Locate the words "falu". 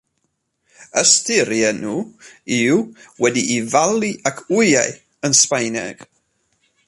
3.73-4.11